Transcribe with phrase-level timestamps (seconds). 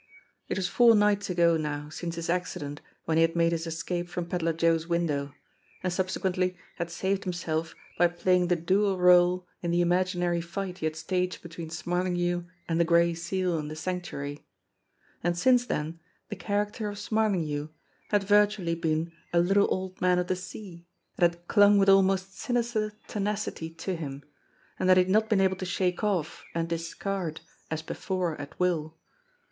[0.49, 4.09] It was four nights ago now since his accident when he had made his escape
[4.09, 5.35] from Pedler Joe's window,
[5.83, 10.79] and subse quently had saved himself by playing the dual role in the imaginary fight
[10.79, 14.43] he had staged between Smarlinghue and the Gray Seal in the Sanctuary;
[15.23, 17.69] and since then the character of Smarlinghue
[18.09, 20.83] had virtually been a little Old Man of the Sea
[21.17, 24.23] that had clung with almost sinister tenacity to him,
[24.79, 28.59] and that he had not been able to shake off and discard as before at
[28.59, 28.97] will.